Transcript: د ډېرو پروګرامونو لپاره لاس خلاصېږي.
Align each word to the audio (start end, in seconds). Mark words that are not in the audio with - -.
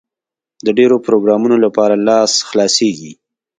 د 0.65 0.67
ډېرو 0.77 0.97
پروګرامونو 1.05 1.55
لپاره 1.65 1.95
لاس 2.07 2.31
خلاصېږي. 2.49 3.13